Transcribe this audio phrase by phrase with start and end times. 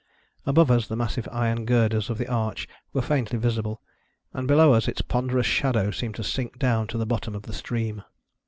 [0.47, 3.83] Above us, the massive iron girders of the arch were faintly visible,
[4.33, 7.53] and below us its ponderous shadow seemed to sink down to the bottom of the
[7.53, 8.01] stream.